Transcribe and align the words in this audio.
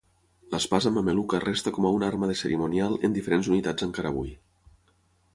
L'espasa 0.53 0.91
mameluca 0.93 1.41
resta 1.43 1.73
com 1.75 1.85
a 1.89 1.91
una 1.97 2.07
arma 2.13 2.29
de 2.31 2.37
cerimonial 2.39 2.97
en 3.09 3.13
diferents 3.17 3.51
unitats 3.53 3.87
encara 3.89 4.11
avui. 4.15 4.33